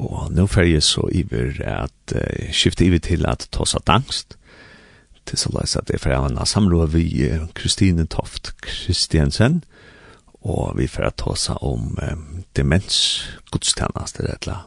[0.00, 4.36] Og nå fer jeg så iver at uh, skifte iver til at tossa dangst.
[5.28, 7.04] Til så løs at jeg fer av en samråd vi
[7.54, 9.60] Kristine Toft Kristiansen.
[10.40, 14.66] Og vi fer at seg om um, demens gudstjenester eller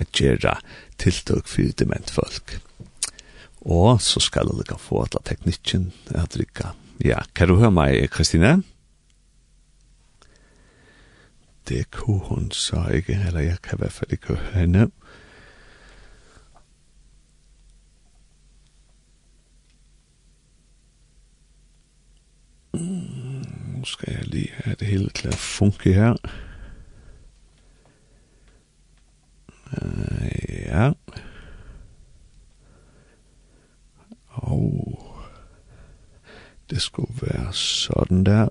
[0.00, 0.56] at gjøre
[0.96, 2.56] tiltak for dementfolk.
[3.68, 6.72] Og så skal jeg lukka få at teknikken at rykka.
[7.04, 8.62] Ja, kan du høre meg, Kristine?
[8.62, 8.71] Ja
[11.68, 14.90] det kunne hun så ikke, eller jeg kan i hvert fald ikke høre hende.
[23.76, 26.14] Nu skal jeg lige have det hele til at funke her.
[29.72, 30.26] Uh,
[30.66, 30.92] ja.
[34.26, 34.98] Og
[36.70, 38.48] det skulle være sådan der.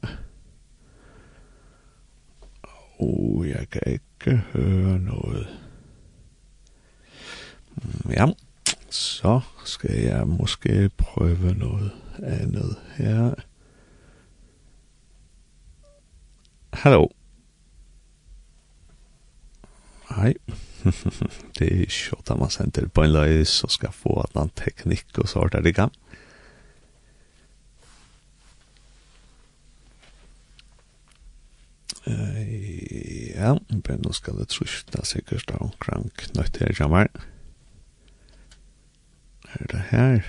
[3.01, 5.47] Oh, jeg kan ikke høre noget.
[8.09, 8.25] Ja,
[8.89, 11.91] så skal jeg måske prøve noget
[12.23, 13.33] andet her.
[16.73, 17.07] Hallo.
[20.09, 20.33] Hej.
[21.59, 24.55] det er sjovt at man sender på en løg, så skal jeg få eller annet
[24.55, 25.93] teknikk og så er det gang.
[32.07, 32.40] Uh,
[33.41, 37.07] Ja, men nå skal det truskna sikkert av omkring knøtt her, kommer.
[39.55, 40.27] Er det her?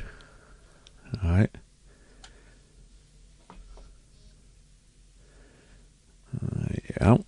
[1.20, 1.46] Nei.
[6.96, 7.18] Ja.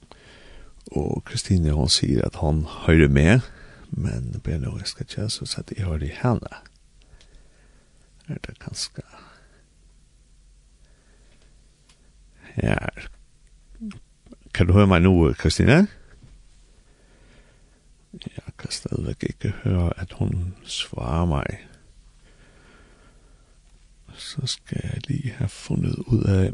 [0.96, 3.44] Og Kristine, hun sier at hun hører med,
[3.90, 6.62] men det blir noe jeg skal ikke, så sett jeg hører i henne.
[8.32, 9.04] Er det ganske...
[12.54, 13.10] Her
[14.54, 15.88] Kan du høre meg nå, Kristine?
[18.12, 21.66] Jeg kan stadigvæk ikke høre, at hun svarer meg.
[24.14, 26.52] Så skal jeg lige have fundet ud af...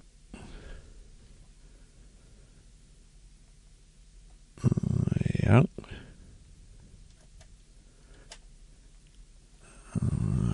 [5.42, 5.62] Ja.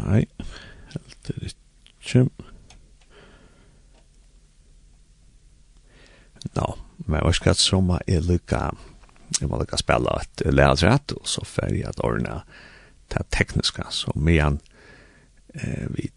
[0.06, 0.24] Nej,
[0.94, 1.56] alt er det
[2.00, 2.30] kjøm.
[6.54, 6.85] Nå.
[7.06, 8.62] Men jeg skal som jeg lykke
[9.40, 12.42] jeg må lykke spille et läsrätt og så får jeg at ordne
[13.12, 14.60] det tekniske Så medan
[15.54, 16.10] eh, vi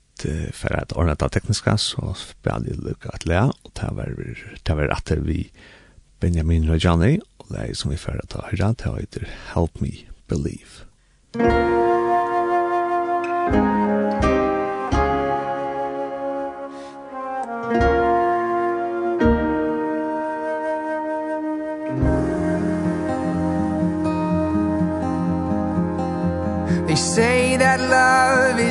[0.52, 4.10] för at ordne det tekniske så spiller jeg lykke et lærer og det var,
[4.68, 5.52] det var vi
[6.20, 8.74] Benjamin Rajani och läger som vi för att höra.
[8.74, 9.92] Det heter Help Me
[10.28, 10.86] Believe.
[13.52, 13.89] Thank you.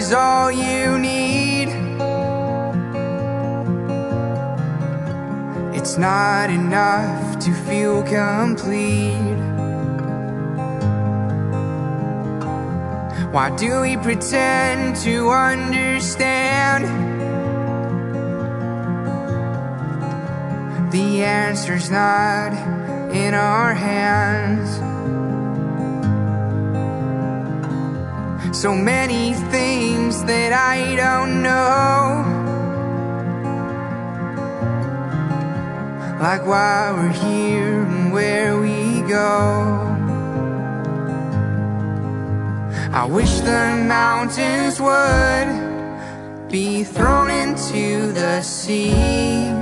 [0.09, 1.69] is all you need.
[5.77, 9.39] It's not enough to feel complete.
[13.35, 16.85] Why do we pretend to understand?
[20.91, 22.55] The answer's not
[23.13, 24.88] in our hands.
[28.59, 32.27] So many things that I don't know.
[36.21, 39.29] Like why we're here and where we go.
[42.93, 49.55] I wish the mountains would Be thrown into the sea.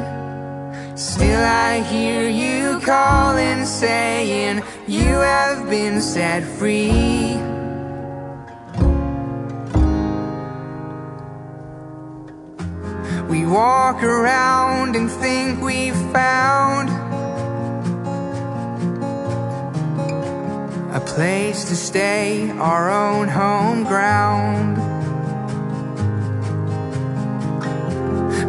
[0.95, 7.56] Still I hear you calling, saying You have been set free.
[13.47, 16.89] We walk around and think we've found
[20.93, 24.79] A place to stay, our own home ground.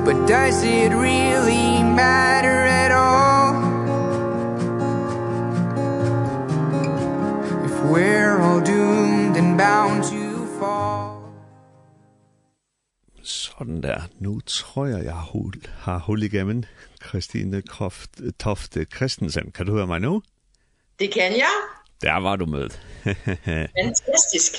[0.04, 3.54] But does it really matter at all
[7.66, 10.17] If we're all doomed and bound to
[13.58, 14.02] Sådan der.
[14.20, 16.64] Nu tror jeg, jeg har, har hul igennem
[17.08, 18.10] Christine Kroft,
[18.40, 19.52] Tofte Christensen.
[19.52, 20.22] Kan du høre mig nu?
[21.00, 21.56] Det kan jeg.
[22.02, 22.70] Der var du med.
[23.84, 24.54] Fantastisk.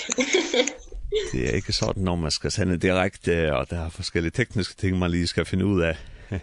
[1.32, 4.98] det er ikke sådan, når man skal sende direkte, og der er forskellige tekniske ting,
[4.98, 5.96] man lige skal finde ud af.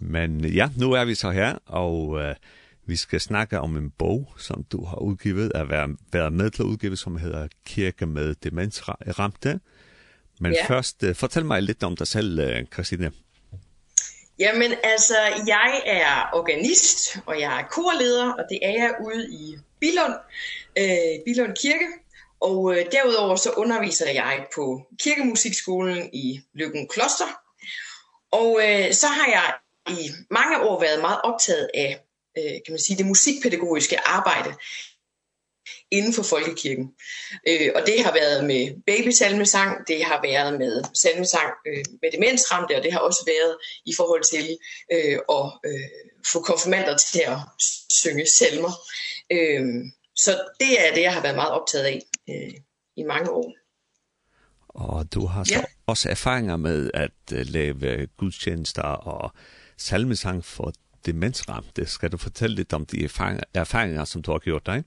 [0.00, 2.34] Men ja, nu er vi så her, og øh,
[2.86, 6.62] vi skal snakke om en bog, som du har udgivet, at være, været med til
[6.62, 9.50] at udgive, som hedder Kirke med demensramte.
[9.50, 9.58] Øh,
[10.42, 10.66] Men ja.
[10.68, 13.12] først, uh, fortæl mig lidt om dig selv, uh, Christine.
[14.38, 19.56] Jamen altså, jeg er organist, og jeg er korleder, og det er jeg ude i
[19.80, 20.14] Bilund,
[20.78, 21.88] øh, Bilund Kirke.
[22.40, 27.30] Og øh, derudover så underviser jeg på Kirkemusikskolen i Lykken Kloster.
[28.30, 29.54] Og øh, så har jeg
[29.98, 32.00] i mange år været meget optaget af
[32.38, 34.54] øh, kan man sige, det musikpædagogiske arbejde
[35.92, 36.86] inden for folkekirken.
[37.48, 42.76] Øh, og det har været med babysalmesang, det har været med salmesang øh, med demensramte,
[42.76, 43.56] og det har også været
[43.86, 44.46] i forhold til
[44.94, 45.88] øh, at øh,
[46.32, 47.38] få konfirmander til at
[48.00, 48.72] synge salmer.
[49.32, 49.64] Øh,
[50.16, 52.00] så det er det, jeg har været meget optaget af
[52.30, 52.54] øh,
[52.96, 53.52] i mange år.
[54.68, 55.64] Og du har så ja.
[55.86, 59.32] også erfaringer med at lave gudstjenester og
[59.78, 60.72] salmesang for
[61.06, 61.86] demensramte.
[61.86, 64.84] Skal du fortælle lidt om de erfaringer, erfaringer som du har gjort dig?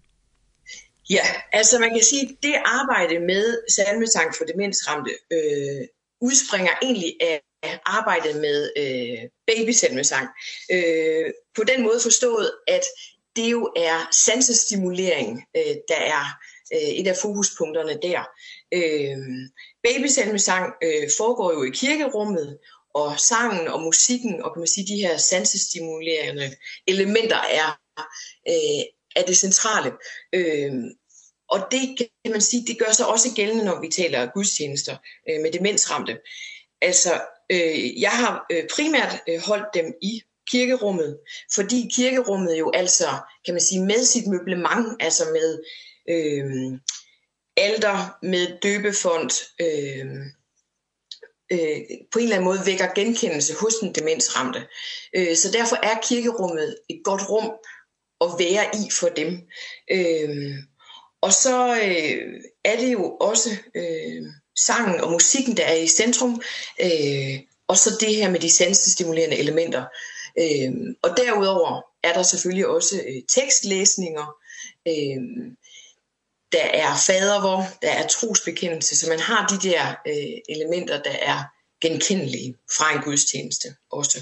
[1.10, 5.88] Ja, altså man kan sige, at det arbejde med salmesang for demensramte øh,
[6.22, 7.42] udspringer egentlig af
[7.86, 10.28] arbejdet med øh, babysalmesang.
[10.72, 12.84] Øh, på den måde forstået, at
[13.36, 16.26] det jo er sansestimulering, øh, der er
[16.74, 18.24] øh, et af fokuspunkterne der.
[18.74, 19.18] Øh,
[19.84, 22.58] babysalmesang øh, foregår jo i kirkerummet,
[22.96, 26.56] og sangen og musikken og kan man sige de her sansestimulerende
[26.88, 27.80] elementer er
[28.50, 28.84] øh,
[29.16, 29.92] er det centrale.
[30.34, 30.90] Ehm
[31.50, 34.98] og det kan man sige det gør sig også gældende når vi taler gudstjenester
[35.30, 36.18] øh, med demensramte.
[36.82, 37.22] Altså
[37.52, 40.22] øh, jeg har øh, primært øh, holdt dem i
[40.52, 41.20] kirkerummet,
[41.56, 43.08] fordi kirkerummet jo altså
[43.46, 45.64] kan man sige med sit møblement, altså med
[46.10, 46.80] ehm
[47.58, 50.32] alter med døbefont ehm
[51.52, 51.82] øh,
[52.12, 54.68] på en eller anden måde vækker genkendelse hos den demensramte.
[55.16, 57.52] Øh, så derfor er kirkerummet et godt rum
[58.22, 59.42] at være i for dem.
[59.92, 60.54] Ehm
[61.22, 64.24] og så øh, er det jo også øh,
[64.66, 66.42] sangen og musikken, der er i centrum,
[66.82, 69.86] øh, og så det her med de sansestimulerende elementer.
[70.38, 74.36] Ehm og derudover er der selvfølgelig også øh, tekstlæsninger,
[74.86, 75.58] Ehm
[76.52, 81.44] der er fadervor, der er trosbekendelse, så man har de der øh, elementer, der er
[81.82, 84.18] genkendelige fra en gudstjeneste også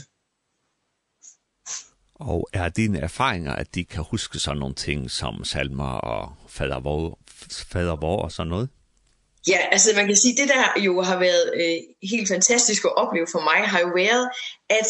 [2.27, 6.79] og er dine erfaringer, at de kan huske sådan nogle ting som salmer og fader
[6.79, 7.19] vor,
[7.71, 8.69] fader vor og sådan noget?
[9.47, 11.77] Ja, altså man kan sige, det der jo har været øh,
[12.11, 14.29] helt fantastisk at opleve for mig, har jo været,
[14.69, 14.87] at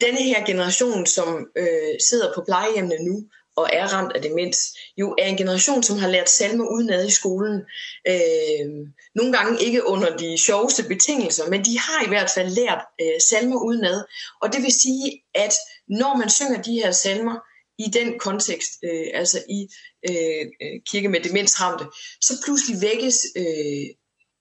[0.00, 3.16] denne her generation, som øh, sidder på plejehjemmene nu,
[3.56, 4.58] og er ramt af demens,
[4.96, 7.62] jo er en generation, som har lært salme udenad i skolen.
[8.08, 8.66] Øh,
[9.14, 13.20] nogle gange ikke under de sjoveste betingelser, men de har i hvert fald lært øh,
[13.30, 14.04] salme udenad.
[14.42, 15.54] Og det vil sige, at
[15.88, 17.36] når man synger de her salmer
[17.78, 19.68] i den kontekst, øh, altså i
[20.10, 20.46] øh,
[20.86, 21.84] kirke med demensramte,
[22.20, 23.86] så pludselig vækkes øh,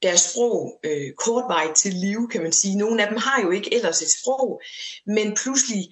[0.03, 2.77] deres sprog øh, kortvej til live, kan man sige.
[2.77, 4.61] Nogle af dem har jo ikke ellers et sprog,
[5.07, 5.83] men pludselig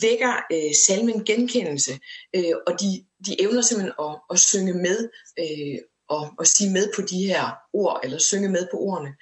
[0.00, 1.98] vækker øh, salmen genkendelse,
[2.36, 5.78] øh, og de, de evner simpelthen at, at synge med øh,
[6.08, 9.12] og, og sige med på de her ord, eller synge med på ordene.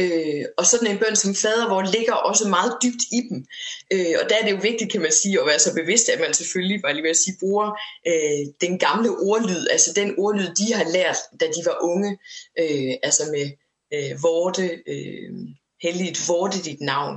[0.00, 3.46] Øh, og sådan en bøn som fader, hvor ligger også meget dybt i dem.
[3.92, 6.20] Øh, og der er det jo vigtigt, kan man sige, at være så bevidst, at
[6.20, 7.68] man selvfølgelig, bare lige ved at sige, bruger
[8.10, 12.10] øh, den gamle ordlyd, altså den ordlyd, de har lært, da de var unge,
[12.60, 13.46] øh, altså med
[13.90, 15.30] eh vorte, eh
[15.82, 17.16] helligt vorte dit navn,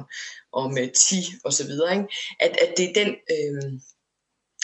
[0.54, 2.08] og med ti og så videre, ikke?
[2.40, 3.82] At, at det er den ehm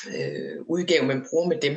[0.07, 1.75] øh, udgave, man bruger med dem.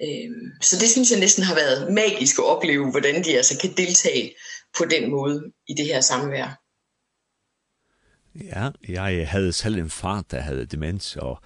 [0.00, 3.70] Ehm så det synes jeg næsten har været magisk at opleve, hvordan de altså kan
[3.76, 4.34] deltage
[4.78, 6.60] på den måde i det her samvær.
[8.34, 11.38] Ja, jeg havde selv en far, der havde demens, og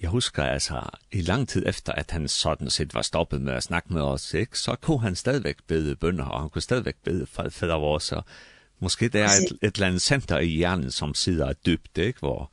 [0.00, 0.80] jeg husker altså,
[1.12, 4.34] i lang tid efter, at han sådan set var stoppet med at snakke med os,
[4.34, 4.58] ikke?
[4.58, 8.24] så kunne han stadigvæk bede bønder, og han kunne stadigvæk bede fædre vores, og
[8.80, 12.18] måske der er et, et eller andet center i hjernen, som sidder dybt, ikke?
[12.18, 12.50] hvor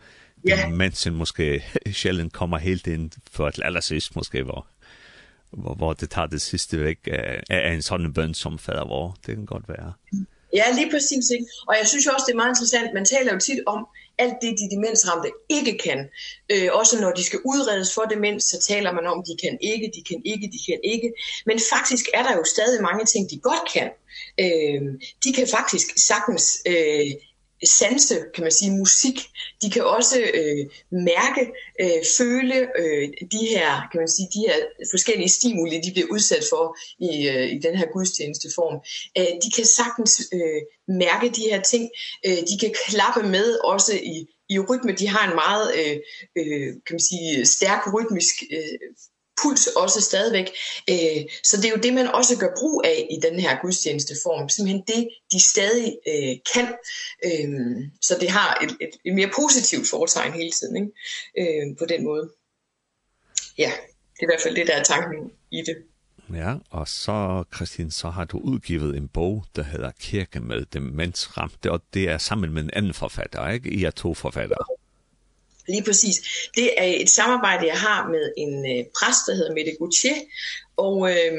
[0.47, 0.69] ja.
[0.69, 4.67] mensen måske sjældent kommer helt ind for et allersidst, måske, hvor,
[5.51, 9.19] hvor, hvor det tager det sidste væk af, af en sådan bøn som fædre vores.
[9.25, 9.93] Det kan godt være.
[10.13, 10.27] Mm.
[10.53, 11.29] Ja, lige præcis.
[11.29, 11.45] Ikke?
[11.67, 12.93] Og jeg synes jo også, det er meget interessant.
[12.93, 15.99] Man taler jo tit om alt det, de demensramte ikke kan.
[16.51, 19.91] Øh, også når de skal udredes for demens, så taler man om, de kan ikke,
[19.95, 21.13] de kan ikke, de kan ikke.
[21.45, 23.89] Men faktisk er der jo stadig mange ting, de godt kan.
[24.43, 24.81] Øh,
[25.23, 26.45] de kan faktisk sagtens...
[26.67, 27.11] Øh,
[27.65, 29.17] sanse, kan man sige, musik.
[29.61, 31.43] De kan også øh, mærke,
[31.81, 34.55] øh, føle øh, de her, kan man sige, de her
[34.91, 38.75] forskellige stimuli, de bliver udsat for i, øh, i den her gudstjenesteform.
[39.17, 41.89] Øh, de kan sagtens øh, mærke de her ting.
[42.25, 44.91] Øh, de kan klappe med også i i rytme.
[44.91, 45.97] De har en meget øh,
[46.39, 48.77] øh, kan man sige, stærk rytmisk øh,
[49.41, 50.47] puls også stadigvæk.
[50.89, 54.49] Øh, så det er jo det, man også gør brug af i den her gudstjenesteform.
[54.49, 56.67] Simpelthen det, de stadig øh, kan.
[57.25, 57.49] Øh,
[58.01, 60.91] så det har et, et, et mere positivt foretegn hele tiden ikke?
[61.41, 62.29] Øh, på den måde.
[63.57, 63.71] Ja,
[64.13, 65.77] det er i hvert fald det, der er tanken i det.
[66.33, 71.71] Ja, og så, Kristin, så har du udgivet en bog, der hedder Kirke med demensramte,
[71.71, 73.69] og det er sammen med en anden forfatter, ikke?
[73.69, 74.65] I er to forfattere.
[75.71, 76.17] Lige præcis.
[76.55, 80.19] Det er et samarbejde, jeg har med en øh, præst, der hedder Mette Gauthier.
[80.77, 81.33] Og øh,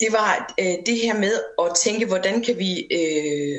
[0.00, 2.86] det var øh, det her med at tænke, hvordan kan vi...
[2.98, 3.58] Øh,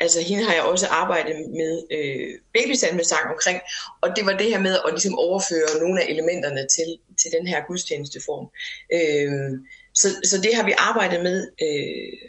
[0.00, 3.60] altså hende har jeg også arbejdet med øh, sang omkring,
[4.00, 7.46] og det var det her med at ligesom overføre nogle af elementerne til, til den
[7.46, 8.46] her gudstjenesteform.
[8.92, 9.58] Øh,
[9.94, 12.28] så, så det har vi arbejdet med øh,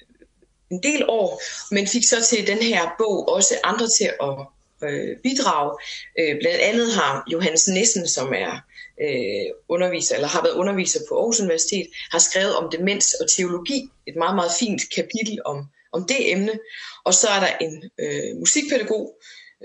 [0.71, 4.35] en del år, men fik så til den her bog også andre til at
[4.83, 5.79] øh, bidrag.
[6.19, 8.53] Øh, blandt andet har Johannes Nissen, som er
[9.01, 13.89] øh, underviser, eller har været underviser på Aarhus Universitet, har skrevet om demens og teologi,
[14.07, 16.59] et meget, meget fint kapitel om, om det emne.
[17.05, 19.15] Og så er der en øh, musikpædagog,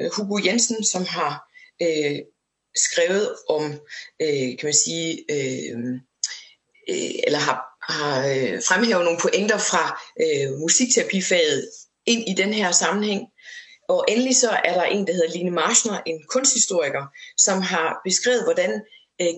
[0.00, 1.32] øh, Hugo Jensen, som har
[1.82, 2.18] øh,
[2.76, 3.62] skrevet om,
[4.22, 5.78] øh, kan man sige, øh,
[6.88, 7.58] øh, eller har,
[7.92, 8.22] har
[8.68, 11.68] fremhævet nogle pointer fra øh, musikterapifaget
[12.06, 13.22] ind i den her sammenhæng.
[13.88, 17.04] Og endelig så er der en, der hedder Line Marsner, en kunsthistoriker,
[17.36, 18.82] som har beskrevet, hvordan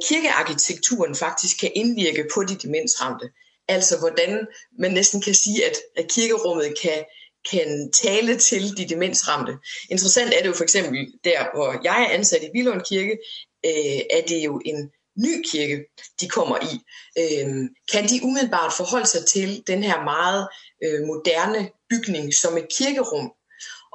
[0.09, 3.31] kirkearkitekturen faktisk kan indvirke på de demensramte.
[3.69, 4.47] Altså hvordan
[4.79, 7.05] man næsten kan sige, at kirkerummet kan,
[7.51, 9.53] kan tale til de demensramte.
[9.91, 13.19] Interessant er det jo for eksempel der, hvor jeg er ansat i Billund Kirke,
[13.67, 15.85] øh, er det jo en ny kirke,
[16.21, 16.73] de kommer i.
[17.21, 20.49] Øhm, kan de umiddelbart forholde sig til den her meget
[20.85, 23.33] øh, moderne bygning som et kirkerum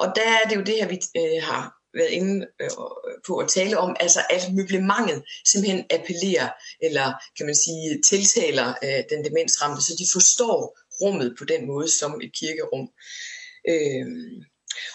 [0.02, 2.48] Og der er det jo det her, vi øh, har været inde
[3.28, 6.50] på at tale om, altså at møblementet simpelthen appellerer,
[6.82, 11.98] eller kan man sige, tiltaler øh, den demensramte, så de forstår rummet på den måde
[12.00, 12.90] som et kirkerum.
[13.70, 14.06] Øh,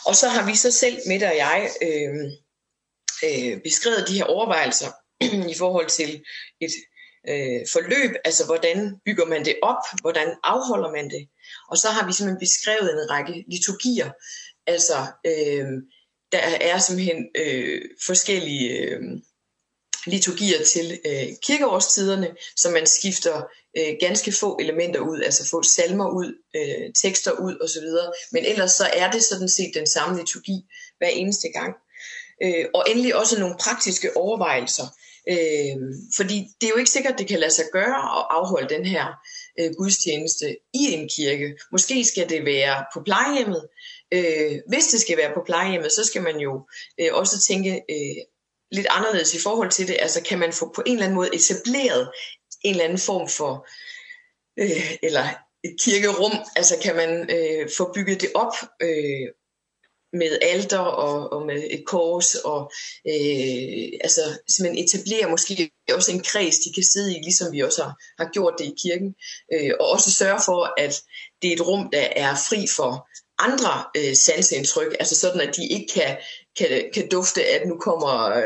[0.06, 2.14] og så har vi så selv, med og jeg, øh,
[3.26, 4.90] øh, beskrevet de her overvejelser
[5.52, 6.10] i forhold til
[6.60, 6.74] et
[7.30, 11.28] øh, forløb, altså hvordan bygger man det op, hvordan afholder man det.
[11.70, 14.10] Og så har vi simpelthen beskrevet en række liturgier,
[14.66, 14.96] Altså,
[15.26, 15.66] øh,
[16.32, 19.00] der er simpelthen øh, forskellige øh,
[20.06, 23.42] liturgier til øh, kirkeårstiderne, som man skifter
[23.78, 28.12] øh, ganske få elementer ud, altså få salmer ud, øh, tekster ud og så videre.
[28.32, 30.64] Men ellers så er det sådan set den samme liturgi
[30.98, 31.74] hver eneste gang.
[32.42, 34.86] Øh, og endelig også nogle praktiske overvejelser.
[35.28, 35.76] Øh,
[36.16, 39.06] fordi det er jo ikke sikkert, det kan lade sig gøre at afholde den her
[39.60, 41.56] øh, gudstjeneste i en kirke.
[41.72, 43.62] Måske skal det være på plejehjemmet,
[44.12, 46.68] øh, hvis det skal være på plejehjemmet, så skal man jo
[47.00, 48.16] øh, også tænke øh,
[48.70, 49.96] lidt anderledes i forhold til det.
[50.00, 52.10] Altså kan man få på en eller anden måde etableret
[52.64, 53.68] en eller anden form for
[54.58, 55.24] øh, eller
[55.64, 59.28] et kirkerum, altså kan man øh, få bygget det op øh,
[60.12, 62.72] med alter og og med et kors og
[63.08, 64.20] øh, altså
[64.62, 68.30] man etablerer måske også en kreds de kan sidde i ligesom vi også har, har
[68.32, 69.14] gjort det i kirken
[69.52, 71.02] øh, og også sørge for at
[71.42, 75.66] det er et rum der er fri for andre øh, sanseindtryk, altså sådan at de
[75.66, 76.16] ikke kan
[76.58, 78.36] kan kan dufte at nu kommer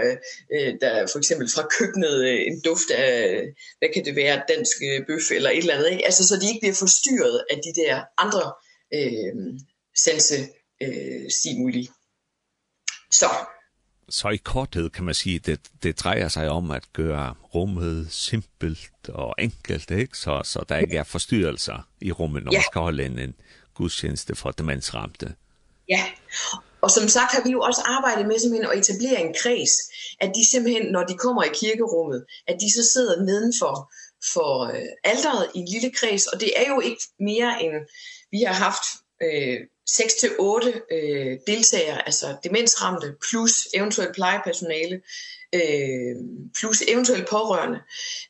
[0.55, 3.43] øh, der for eksempel fra køkkenet øh, en duft af
[3.79, 6.07] hvad kan det være dansk øh, bøf eller et eller andet, ikke?
[6.07, 8.53] Altså så de ikke bliver forstyrret af de der andre
[8.95, 9.61] øh,
[10.05, 10.49] sanse
[10.83, 11.89] øh, stimuli.
[13.11, 13.27] Så
[14.11, 19.09] så i korthed kan man sige, det, det drejer sig om at gøre rummet simpelt
[19.09, 20.19] og enkelt, ikke?
[20.19, 22.59] Så, så der ikke er forstyrrelser i rummet, når ja.
[22.59, 23.35] man skal holde en, en,
[23.75, 25.35] gudstjeneste for demensramte.
[25.89, 26.05] Ja,
[26.81, 29.73] og som sagt har vi jo også arbejdet med simpelthen at etablere en kreds,
[30.21, 33.93] at de simpelthen, når de kommer i kirkerummet, at de så sidder nedenfor
[34.33, 37.75] for øh, alderet i en lille kreds, og det er jo ikke mere end,
[38.31, 38.85] vi har haft
[39.23, 39.59] øh,
[39.97, 45.01] 6 til 8 øh, deltagere, altså demensramte plus eventuelt plejepersonale
[45.55, 46.17] øh,
[46.59, 47.79] plus eventuelt pårørende.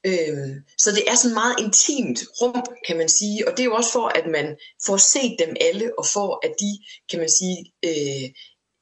[0.07, 3.75] Øh, så det er sådan meget intimt rum, kan man sige, og det er jo
[3.75, 6.71] også for, at man får set dem alle, og for at de,
[7.11, 8.31] kan man sige, øh,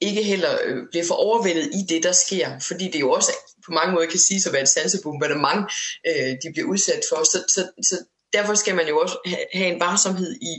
[0.00, 3.32] ikke heller øh, bliver for overvældet i det, der sker, fordi det jo også
[3.66, 5.60] på mange måder kan sige, at være et sansebombardement,
[6.08, 7.24] øh, de bliver udsat for.
[7.24, 9.16] Så, så, så derfor skal man jo også
[9.52, 10.54] have en varsomhed i,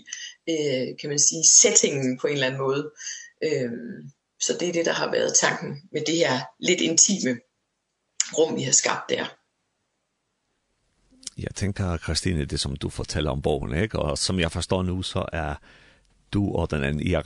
[0.49, 2.91] øh, kan man sige, settingen på en eller anden måde.
[3.43, 3.71] Øh,
[4.41, 7.39] så det er det, der har været tanken med det her lidt intime
[8.37, 9.25] rum vi har skabt der.
[11.37, 13.99] Jeg tænker, Christine, det som du fortæller om bogen, ikke?
[13.99, 15.55] og som jeg forstår nu, så er
[16.33, 17.21] du og den anden, I er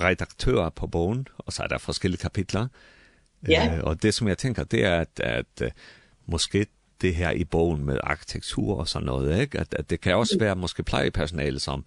[0.00, 2.68] redaktør på bogen, og så er der forskellige kapitler.
[3.48, 3.76] Ja.
[3.76, 5.72] Øh, og det, som jeg tænker, det er, at, at
[6.26, 6.66] måske
[7.00, 9.60] det her i bogen med arkitektur og sådan noget, ikke?
[9.60, 11.84] At, at det kan også være måske plejepersonale, som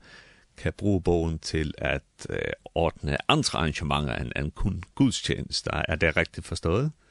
[0.58, 2.40] kan bruge bogen til at øh,
[2.76, 5.82] ordne andre arrangementer end, end kun gudstjenester.
[5.88, 6.84] Er det rigtigt forstået?
[6.84, 7.07] Ja,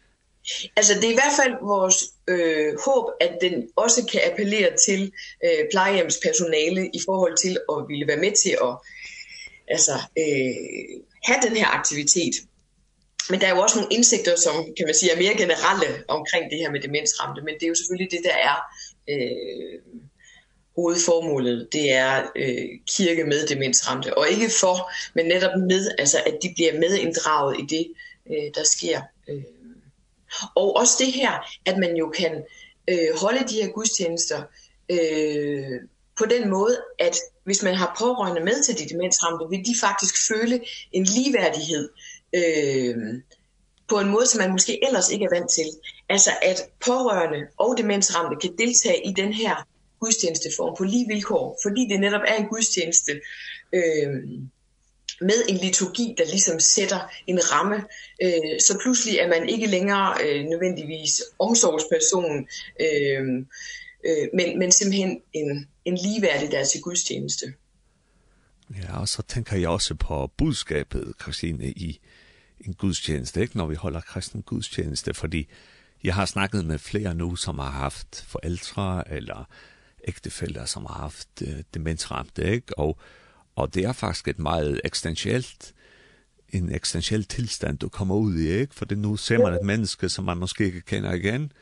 [0.76, 5.12] Altså det er i hvert fald vores øh, håb, at den også kan appellere til
[5.44, 8.74] øh, plejehjemspersonale i forhold til at ville være med til at
[9.68, 12.34] altså, øh, have den her aktivitet.
[13.30, 16.50] Men der er jo også nogle indsigter, som kan man sige er mere generelle omkring
[16.50, 18.56] det her med demensramte, men det er jo selvfølgelig det, der er
[19.08, 19.78] øh,
[20.76, 26.38] hovedformålet, det er øh, kirke med demensramte, og ikke for, men netop med, altså at
[26.42, 27.92] de bliver medinddraget i det,
[28.30, 29.42] øh, der sker øh,
[30.54, 31.32] Og også det her,
[31.66, 32.44] at man jo kan
[32.90, 34.42] øh, holde de her gudstjenester
[34.90, 35.80] øh,
[36.18, 40.28] på den måde, at hvis man har pårørende med til de demensramte, vil de faktisk
[40.28, 40.60] føle
[40.92, 41.88] en ligeværdighed
[42.34, 42.96] øh,
[43.88, 45.66] på en måde, som man måske ellers ikke er vant til.
[46.08, 49.54] Altså at pårørende og demensramte kan deltage i den her
[50.00, 53.12] gudstjenesteform på lige vilkår, fordi det netop er en gudstjeneste,
[53.72, 54.08] øh,
[55.20, 57.76] med en liturgi, der ligesom sætter en ramme,
[58.22, 62.46] øh, så pludselig er man ikke længere øh, nødvendigvis ehm
[62.80, 63.46] øh,
[64.06, 67.46] øh, men, men simpelthen en, en ligeværdig der til gudstjeneste.
[68.76, 72.00] Ja, og så tænker jeg også på budskabet, Christine, i
[72.60, 73.56] en gudstjeneste, ikke?
[73.56, 75.48] når vi holder kristen gudstjeneste, fordi
[76.04, 79.48] jeg har snakket med flere nu, som har haft forældre eller
[80.08, 82.78] ægtefælder, som har haft øh, demensramte, ikke?
[82.78, 82.98] og
[83.56, 85.74] Og det er faktisk et meget eksistentielt,
[86.48, 88.74] en eksistentiel tilstand, du kommer ud i, ikke?
[88.74, 91.52] For det nu ser man et menneske, som man måske ikke kender igen,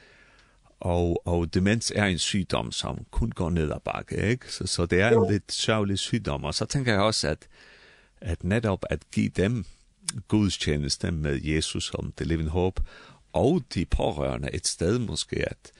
[0.80, 4.52] og, og demens er en sygdom, som kun går ned ad bakke, ikke?
[4.52, 7.48] Så, så det er en lidt sørgelig sygdom, og så tænker jeg også, at,
[8.20, 9.64] at netop at give dem
[10.28, 12.82] gudstjeneste med Jesus som det living hope,
[13.32, 15.72] og de pårørende et sted måske at,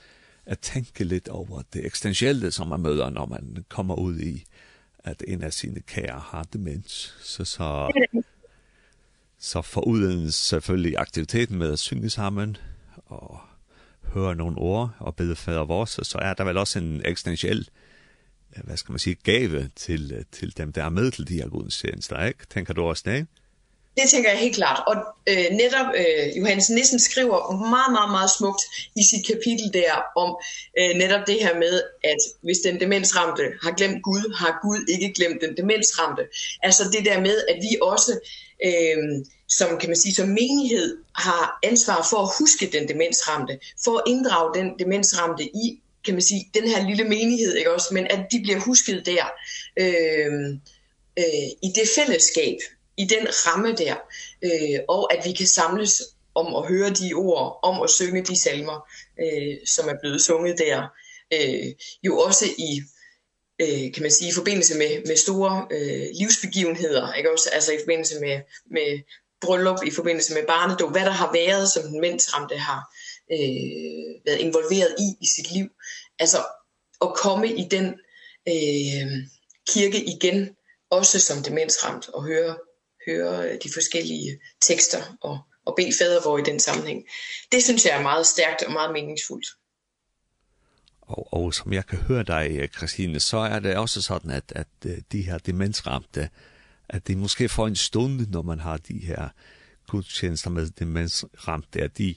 [0.45, 4.43] at tænke lidt over det eksistentielle, som man møder, når man kommer ud i,
[5.05, 7.91] at en af sine kære har demens, så, så,
[9.39, 12.57] så foruden selvfølgelig aktiviteten med at synge sammen
[13.05, 13.39] og
[14.03, 17.69] høre nogle ord og bede fader vores, så er der vel også en eksistentiel,
[18.63, 22.25] hvad skal man sige, gave til, til dem, der er med til de her gudstjenester,
[22.25, 22.45] ikke?
[22.49, 23.27] Tænker du også det?
[23.97, 24.83] Det tænker jeg helt klart.
[24.87, 24.95] Og
[25.29, 28.61] øh, netop øh, Johannes Nissen skriver meget, meget, meget smukt
[28.95, 30.37] i sit kapitel der om
[30.79, 35.13] øh, netop det her med, at hvis den demensramte har glemt Gud, har Gud ikke
[35.13, 36.23] glemt den demensramte.
[36.63, 38.19] Altså det der med, at vi også
[38.65, 43.97] øh, som kan man sige som menighed har ansvar for at huske den demensramte, for
[43.97, 48.07] at inddrage den demensramte i kan man sige den her lille menighed, ikke også, men
[48.09, 49.25] at de bliver husket der.
[49.77, 50.57] Ehm øh,
[51.19, 52.57] øh, i det fællesskab
[52.97, 53.95] i den ramme der,
[54.43, 56.03] øh, og at vi kan samles
[56.35, 58.87] om at høre de ord, om at synge de salmer,
[59.19, 60.87] øh, som er blevet sunget der.
[61.33, 62.81] Øh, jo også i
[63.61, 67.79] øh, kan man sige i forbindelse med med store øh, livsbegivenheder, ikke også altså i
[67.79, 68.99] forbindelse med med
[69.41, 72.81] bryllup i forbindelse med barnedåb, hvad der har været som den mændsramte har
[73.31, 75.67] øh, været involveret i i sit liv.
[76.19, 76.37] Altså
[77.01, 77.85] at komme i den
[78.47, 79.07] øh,
[79.67, 80.55] kirke igen
[80.89, 82.57] også som demensramt og høre
[83.05, 87.03] høre de forskellige tekster og, og bede fadervor i den sammenhæng.
[87.51, 89.47] Det synes jeg er meget stærkt og meget meningsfuldt.
[91.01, 94.67] Og, og som jeg kan høre dig, Christine, så er det også sådan, at, at
[95.11, 96.29] de her demensramte,
[96.89, 99.29] at de måske får en stund, når man har de her
[99.87, 102.15] gudstjenester med demensramte, at de,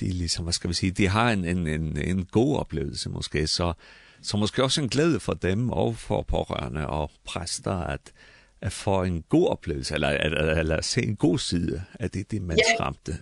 [0.00, 3.46] de ligesom, hvad skal vi sige, de har en, en, en, en god oplevelse måske,
[3.46, 3.72] så,
[4.22, 8.12] så måske også en glæde for dem og for pårørende og præster, at,
[8.62, 12.42] at få en god oplevelse, eller, eller, eller se en god side af det, det
[12.42, 12.74] man ja.
[12.76, 13.18] skræmte?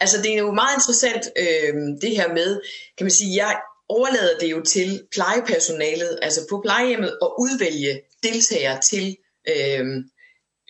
[0.00, 2.60] Altså, det er jo meget interessant, øh, det her med,
[2.98, 8.80] kan man sige, jeg overlader det jo til plejepersonalet, altså på plejehjemmet, at udvælge deltagere
[8.80, 9.16] til
[9.48, 9.86] øh,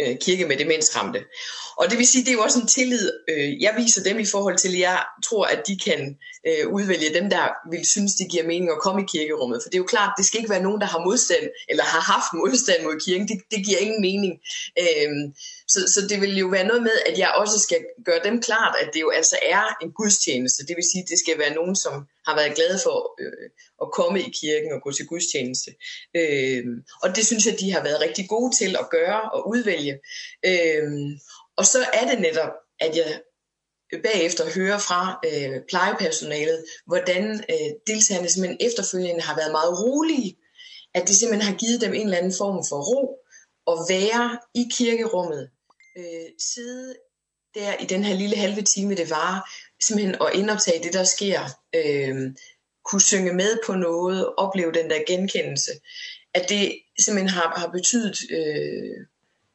[0.01, 1.25] øh, kirke med demensramte.
[1.77, 4.27] Og det vil sige, det er jo også en tillid, øh, jeg viser dem i
[4.27, 6.17] forhold til, at jeg tror, at de kan
[6.49, 9.63] øh, udvælge dem, der vil synes, det giver mening at komme i kirkerummet.
[9.63, 12.03] For det er jo klart, det skal ikke være nogen, der har modstand, eller har
[12.13, 13.29] haft modstand mod kirken.
[13.29, 14.33] Det, det giver ingen mening.
[14.83, 15.11] Øh,
[15.69, 18.75] så, så det vil jo være noget med, at jeg også skal gøre dem klart,
[18.83, 20.67] at det jo altså er en gudstjeneste.
[20.69, 21.95] Det vil sige, det skal være nogen, som
[22.27, 23.49] har været glade for øh,
[23.83, 25.71] at komme i kirken og gå til gudstjeneste.
[26.17, 26.65] Øh,
[27.03, 29.95] og det synes jeg, de har været rigtig gode til at gøre og udvælge.
[30.51, 30.85] Øh,
[31.57, 33.21] og så er det netop, at jeg
[34.03, 40.37] bagefter høre fra øh, plejepersonalet, hvordan øh, deltagerne simpelthen efterfølgende har været meget rolige,
[40.95, 43.19] at det simpelthen har givet dem en eller anden form for ro
[43.73, 45.51] at være i kirkerummet,
[45.99, 46.95] øh, sidde
[47.55, 49.51] der i den her lille halve time, det var,
[49.83, 51.41] simpelthen at indoptage det, der sker,
[51.75, 52.33] øh,
[52.85, 55.73] kunne synge med på noget, opleve den der genkendelse,
[56.35, 59.07] at det simpelthen har, har betydet øh,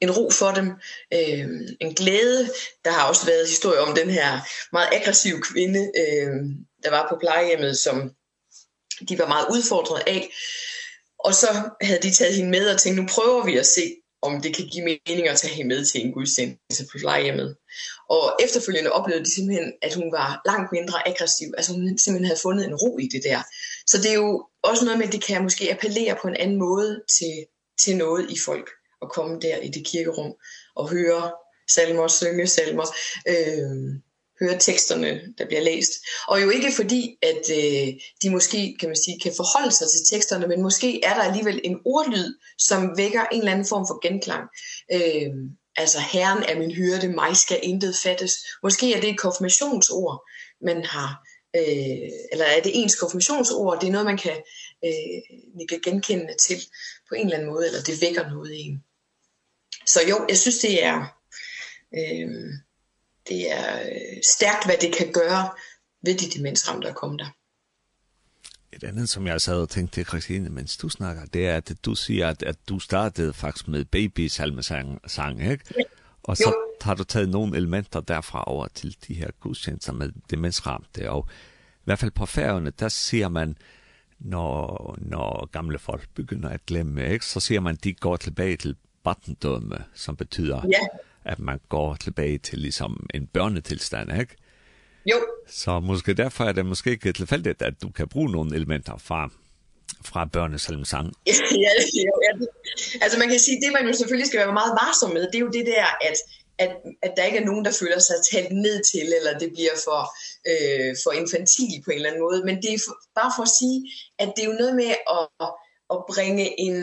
[0.01, 0.71] en ro for dem,
[1.13, 1.47] øh,
[1.81, 2.49] en glæde.
[2.85, 4.39] Der har også været historie om den her
[4.71, 6.31] meget aggressive kvinde, øh,
[6.83, 8.11] der var på plejehjemmet, som
[9.09, 10.29] de var meget udfordret af.
[11.19, 11.47] Og så
[11.81, 14.65] havde de taget hende med og tænkt, nu prøver vi at se, om det kan
[14.65, 17.55] give mening at tage hende med til en gudstjeneste på plejehjemmet.
[18.09, 21.47] Og efterfølgende oplevede de simpelthen, at hun var langt mindre aggressiv.
[21.57, 23.41] Altså hun simpelthen havde fundet en ro i det der.
[23.87, 26.57] Så det er jo også noget med, at det kan måske appellere på en anden
[26.57, 27.35] måde til,
[27.79, 28.69] til noget i folk
[29.01, 30.33] at komme der i det kirkerum
[30.75, 31.31] og høre
[31.69, 32.85] salmer, synge salmer,
[33.27, 33.99] øh,
[34.41, 35.91] høre teksterne, der bliver læst.
[36.27, 37.87] Og jo ikke fordi, at øh,
[38.23, 41.61] de måske kan, man sige, kan forholde sig til teksterne, men måske er der alligevel
[41.63, 44.43] en ordlyd, som vækker en eller anden form for genklang.
[44.93, 45.31] Øh,
[45.75, 48.33] altså, Herren er min hyrde, mig skal intet fattes.
[48.63, 50.29] Måske er det et konfirmationsord,
[50.61, 54.37] man har øh, eller er det ens konfirmationsord, det er noget, man kan,
[54.85, 55.19] øh,
[55.57, 56.59] man kan genkende til
[57.09, 58.83] på en eller anden måde, eller det vækker noget i en.
[59.93, 60.97] Så jo, jeg synes det er
[61.97, 62.29] øh,
[63.29, 63.89] det er
[64.35, 65.49] stærkt hvad det kan gøre
[66.05, 67.29] ved de demensramte der kommer der.
[68.73, 71.71] Et andet, som jeg sad og tænkte til Christine, mens du snakker, det er, at
[71.85, 75.63] du siger, at, at du startede faktisk med babysalmesang, sang, ikke?
[75.77, 75.83] Ja.
[76.23, 76.55] Og så jo.
[76.81, 81.11] har du taget nogle elementer derfra over til de her gudstjenester med demensramte.
[81.11, 81.27] Og
[81.77, 83.57] i hvert fald på færgerne, der ser man,
[84.19, 87.25] når, når gamle folk begynder at glemme, ikke?
[87.25, 90.79] så ser man, at de går tilbage til barndømme, som betyder, ja.
[91.23, 94.35] at man går tilbage til ligesom en børnetilstand, ikke?
[95.05, 95.15] Jo.
[95.47, 99.29] Så måske derfor er det måske ikke tilfældigt, at du kan bruge nogle elementer fra
[100.05, 101.13] fra børnesalmsang.
[101.65, 101.71] ja,
[102.07, 102.45] jo, ja.
[103.01, 105.39] Altså man kan sige, det man jo selvfølgelig skal være meget varsom med, det er
[105.39, 106.17] jo det der, at
[106.59, 109.75] at at der ikke er nogen der føler sig talt ned til eller det bliver
[109.87, 110.01] for
[110.51, 113.53] øh for infantil på en eller anden måde, men det er for, bare for at
[113.59, 113.77] sige
[114.19, 115.47] at det er jo noget med at
[115.93, 116.75] at bringe en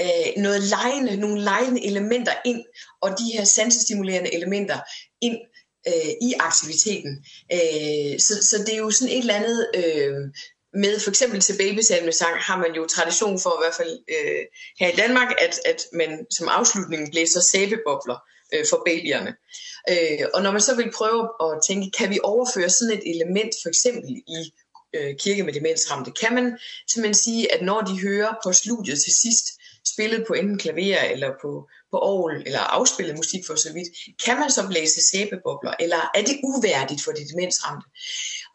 [0.00, 2.64] øh, noget lejende, nogle lejende elementer ind,
[3.02, 4.78] og de her sansestimulerende elementer
[5.20, 5.38] ind
[5.88, 7.24] øh, i aktiviteten.
[7.52, 9.70] Øh, så, så det er jo sådan et eller andet...
[9.74, 10.14] Øh,
[10.76, 14.42] med for eksempel til babysalmesang har man jo tradition for i hvert fald øh,
[14.80, 18.18] her i Danmark at at man som afslutning blæser sæbebobler
[18.54, 19.34] øh, for babyerne.
[19.90, 23.54] Øh, og når man så vil prøve at tænke kan vi overføre sådan et element
[23.62, 24.52] for eksempel i
[24.96, 26.58] øh, kirke med demensramte kan man
[26.90, 29.46] simpelthen sige at når de hører på studiet til sidst
[29.94, 31.50] spillet på enten klaver eller på
[31.90, 33.88] på orgel eller afspillet musik for så vidt,
[34.24, 37.86] kan man så blæse sæbebobler eller er det uværdigt for de demensramte?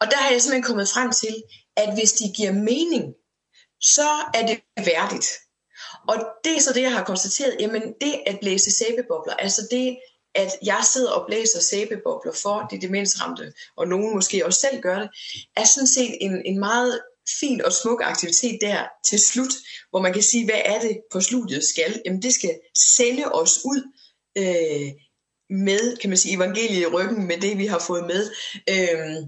[0.00, 1.34] Og der har jeg simpelthen kommet frem til
[1.76, 3.04] at hvis de giver mening,
[3.80, 5.28] så er det værdigt.
[6.08, 9.98] Og det er så det jeg har konstateret, jamen det at blæse sæbebobler, altså det
[10.34, 14.98] at jeg sidder og blæser sæbebobler for de demensramte, og nogen måske også selv gør
[14.98, 15.08] det,
[15.56, 17.00] er sådan set en, en meget
[17.40, 19.52] fin og smuk aktivitet der til slut,
[19.90, 22.02] hvor man kan sige, hvad er det på studiet skal?
[22.04, 22.58] Jamen det skal
[22.96, 23.82] sende os ud
[24.38, 24.88] øh,
[25.50, 28.30] med, kan man sige, evangeliet i ryggen, med det vi har fået med.
[28.68, 29.26] Øh,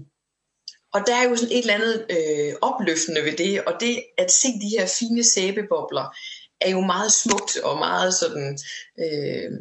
[0.93, 4.31] og der er jo sådan et eller andet øh, opløftende ved det, og det at
[4.31, 6.15] se de her fine sæbebobler,
[6.61, 8.59] er jo meget smukt og meget sådan...
[8.99, 9.51] Øh,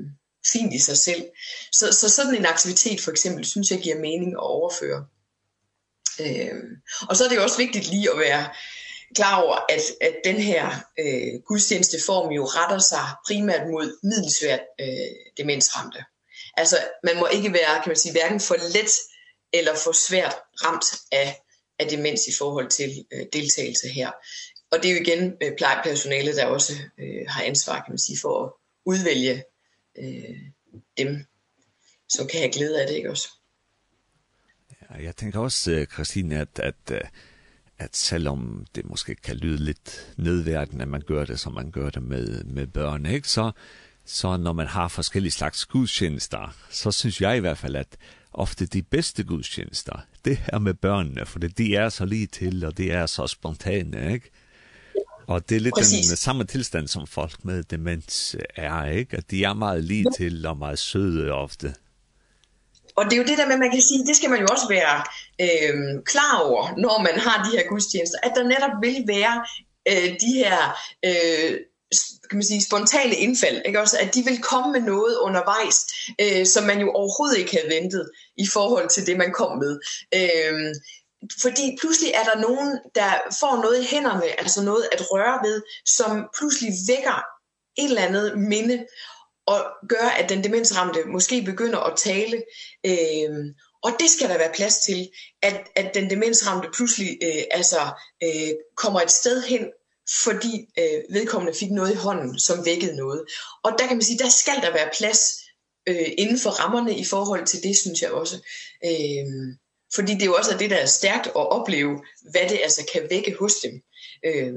[0.52, 1.24] fint i sig selv.
[1.72, 5.06] Så, så sådan en aktivitet for eksempel, synes jeg giver mening at overføre.
[6.20, 6.70] Øhm,
[7.08, 8.50] og så er det jo også vigtigt lige at være
[9.14, 14.86] klar over, at, at den her øh, gudstjenesteform jo retter sig primært mod middelsvært øh,
[15.36, 16.04] demensramte.
[16.56, 18.90] Altså, man må ikke være, kan man sige, hverken for let
[19.52, 21.40] eller for svært ramt af,
[21.78, 24.10] af demens i forhold til øh, deltagelse her.
[24.70, 28.18] Og det er jo igen øh, plejepersonalet, der også øh, har ansvar, kan man sige,
[28.18, 28.52] for at
[28.86, 29.44] udvælge
[29.98, 30.38] øh,
[30.98, 31.26] dem,
[32.08, 33.28] som kan have glæde af det, ikke også?
[35.00, 36.92] jeg tænker också, Christine, at, at,
[37.78, 41.90] at selvom det måske kan lyde lidt nedværdende, at man gør det, som man gør
[41.90, 43.28] det med, med børn, ikke?
[43.28, 43.52] Så,
[44.04, 47.96] så når man har forskellige slags gudstjenester, så synes jeg i hvert fald, at
[48.32, 52.64] ofte de bedste gudstjenester, det er med børnene, for det, de er så lige til,
[52.64, 54.30] og det er så spontane, ikke?
[55.26, 56.08] Og det er lidt Præcis.
[56.08, 59.16] den samme tilstand, som folk med demens er, ikke?
[59.16, 61.74] At de er meget lige til og meget søde ofte
[62.96, 64.68] og det er jo det der med, man kan sige, det skal man jo også
[64.68, 64.96] være
[65.44, 69.34] øh, klar over, når man har de her gudstjenester, at der netop vil være
[69.88, 70.56] øh, de her
[71.04, 71.58] øh,
[72.30, 73.98] kan man sige, spontane indfald, ikke også?
[73.98, 75.78] At de vil komme med noget undervejs,
[76.20, 79.80] øh, som man jo overhovedet ikke havde ventet i forhold til det, man kom med.
[80.14, 80.74] Øh,
[81.42, 85.62] fordi pludselig er der nogen, der får noget i hænderne, altså noget at røre ved,
[85.86, 87.18] som pludselig vækker
[87.78, 88.86] et eller andet minde
[89.46, 92.42] og gør, at den demensramte måske begynder at tale.
[92.86, 95.08] Øh, og det skal der være plads til,
[95.42, 97.80] at, at den demensramte pludselig øh, altså,
[98.24, 99.66] øh, kommer et sted hen,
[100.24, 103.24] fordi øh, vedkommende fik noget i hånden, som vækkede noget.
[103.64, 105.20] Og der kan man sige, der skal der være plads
[105.88, 108.36] øh, inden for rammerne i forhold til det, synes jeg også.
[108.84, 109.56] Øh,
[109.94, 113.06] fordi det er jo også det, der er stærkt at opleve, hvad det altså kan
[113.10, 113.82] vække hos dem.
[114.26, 114.54] Øh,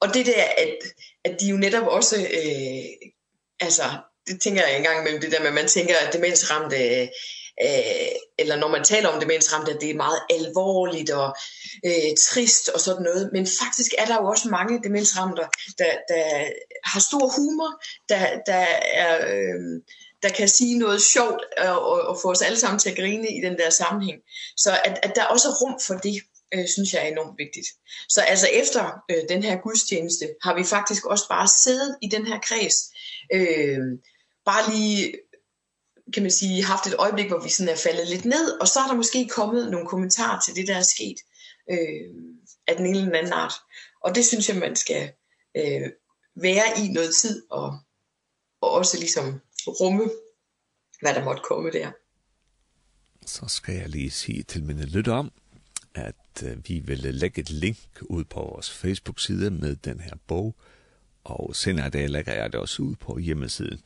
[0.00, 0.78] og det der, at,
[1.24, 3.10] at de jo netop også øh,
[3.60, 3.82] altså,
[4.26, 7.02] det tænker jeg engang med det der med, man tænker, at demensramte,
[7.62, 11.36] øh, eller når man taler om demensramte, at det er meget alvorligt og
[11.84, 13.30] øh, trist og sådan noget.
[13.32, 15.42] Men faktisk er der jo også mange demensramte
[15.78, 16.24] der, der
[16.84, 18.66] har stor humor, der, der
[19.02, 19.34] er...
[19.34, 19.82] Øh,
[20.22, 23.28] der kan sige noget sjovt og, og, og få os alle sammen til at grine
[23.28, 24.18] i den der sammenhæng.
[24.56, 26.22] Så at, at der er også rum for det
[26.54, 27.66] øh, synes jeg er enormt vigtigt.
[28.08, 32.26] Så altså efter øh, den her gudstjeneste har vi faktisk også bare siddet i den
[32.26, 32.76] her kreds.
[33.32, 33.78] Øh,
[34.44, 35.14] bare lige
[36.14, 38.80] kan man sige, haft et øjeblik, hvor vi sådan er faldet lidt ned, og så
[38.80, 41.16] er der måske kommet nogle kommentarer til det, der er sket
[41.70, 42.14] øh,
[42.66, 43.54] af den ene eller anden art.
[44.04, 45.12] Og det synes jeg, man skal
[45.56, 45.90] øh,
[46.36, 47.78] være i noget tid, og,
[48.60, 50.10] og også liksom rumme,
[51.00, 51.90] hvad der måtte komme der.
[53.26, 55.30] Så skal jeg lige sige til mine lyttere,
[55.96, 60.54] at vi vil lægge et link ud på vores Facebook-side med den her bog,
[61.24, 63.80] og senere dag lægger jeg det også ud på hjemmesiden,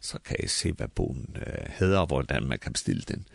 [0.00, 3.26] så kan I se, hvad bogen uh, hedder, og hvordan man kan bestille den.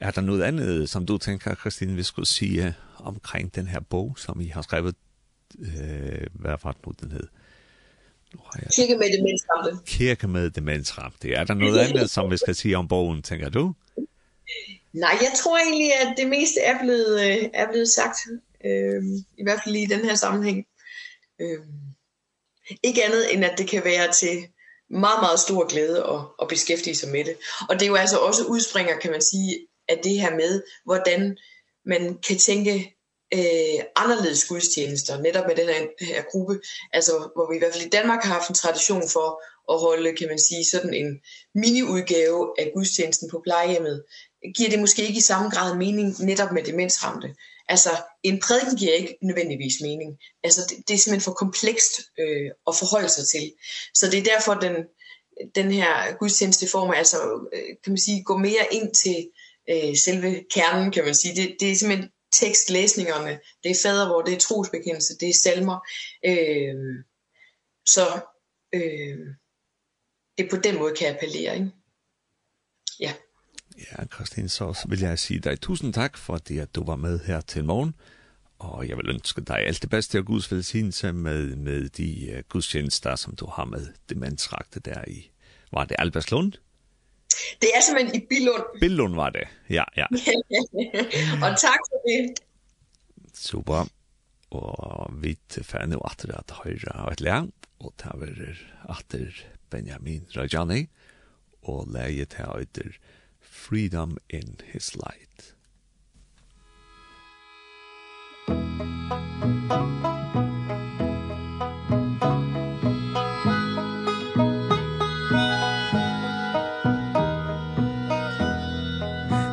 [0.00, 4.18] Er der noget andet, som du tænker, Christine, vi skulle sige omkring den her bog,
[4.18, 4.94] som I har skrevet,
[5.58, 7.28] øh, hvad var det nu, den hed?
[8.34, 8.70] Nu har jeg...
[8.76, 9.84] Kirke med demensramte.
[9.86, 11.32] Kirke med demensramte.
[11.32, 13.74] Er der noget andet, som vi skal sige om bogen, tænker du?
[14.94, 18.18] Nej, jeg tror egentlig, at det meste er blevet, øh, er blevet sagt.
[18.64, 19.02] Øh,
[19.38, 20.66] I hvert fald lige i den her sammenhæng.
[21.40, 21.58] Øh,
[22.82, 24.48] ikke andet end, at det kan være til
[24.90, 27.36] meget, meget stor glæde at, at beskæftige sig med det.
[27.68, 31.36] Og det er jo altså også udspringer, kan man sige, af det her med, hvordan
[31.84, 32.96] man kan tænke
[33.32, 36.60] eh anderledes gudstjenester netop med den her, her gruppe
[36.92, 40.16] altså hvor vi i hvert fald i Danmark har haft en tradition for at holde
[40.16, 41.20] kan man sige sådan en
[41.54, 44.04] mini udgave af gudstjenesten på plejehjemmet
[44.56, 47.34] giver det måske ikke i samme grad mening netop med demensramte.
[47.68, 47.90] Altså
[48.22, 50.18] en prædiken giver ikke nødvendigvis mening.
[50.44, 53.52] Altså det, det er simpelthen for komplekst øh, at forholde sig til.
[53.94, 54.76] Så det er derfor den
[55.54, 59.30] den her gudstjeneste form altså øh, kan man sige gå mere ind til
[59.70, 61.36] øh, selve kernen kan man sige.
[61.36, 65.78] Det det er simpelthen tekstlæsningerne, det er fader hvor det er trosbekendelse, det er salmer.
[66.24, 67.04] Øh,
[67.86, 68.20] så
[68.74, 69.18] øh,
[70.38, 71.70] det er på den måde kan jeg appellere, ikke?
[73.90, 77.40] Ja, Kristin, så vil jeg sige dig tusind tak, fordi at du var med her
[77.40, 77.94] til morgen.
[78.58, 82.42] Og jeg vil ønske dig alt det bedste og Guds velsignelse med, med de uh,
[82.48, 85.30] gudstjenester, som du har med demensragte der i.
[85.72, 86.52] Var det Albertslund?
[87.60, 88.62] Det er simpelthen i Billund.
[88.80, 90.06] Billund var det, ja, ja.
[91.44, 92.34] og tak for det.
[93.34, 93.88] Super.
[94.50, 97.46] Og vi tilfærer nu at det er høyre og et lær,
[97.80, 98.54] og der er
[98.88, 99.16] at
[99.70, 100.86] Benjamin Rajani,
[101.62, 102.90] og leget her etter
[103.62, 105.52] freedom in his light.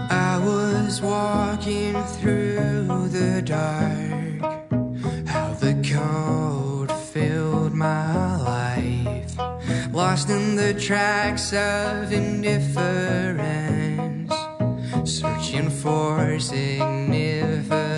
[0.10, 4.42] I was walking through the dark.
[5.28, 9.38] How the cold filled my life.
[9.94, 13.79] Lost in the tracks of indifference
[15.10, 17.89] searching for significance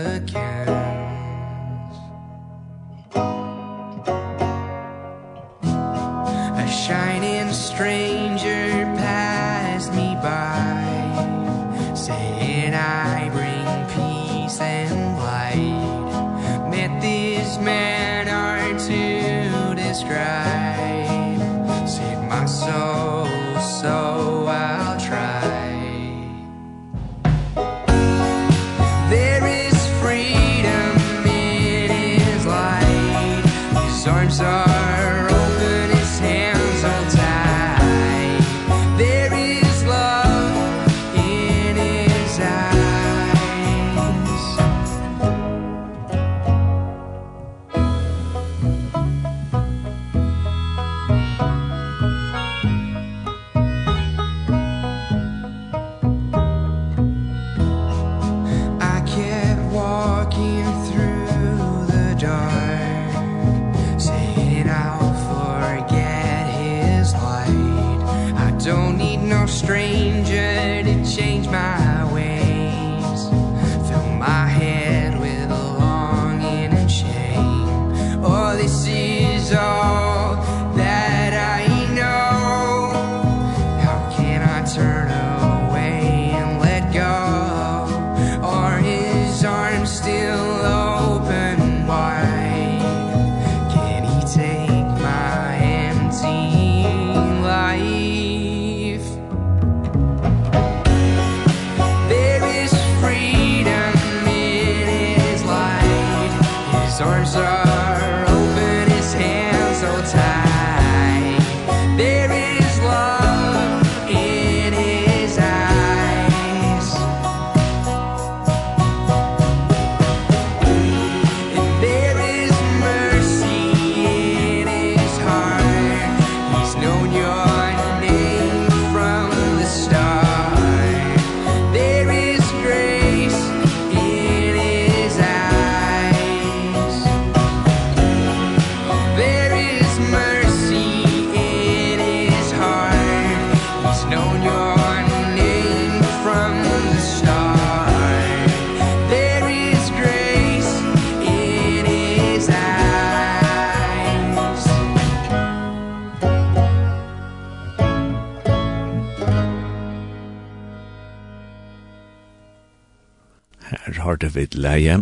[164.42, 165.02] vid leie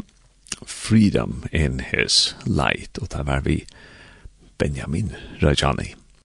[0.66, 3.64] Freedom in His Light, og det var vi
[4.58, 5.96] Benjamin Rajani.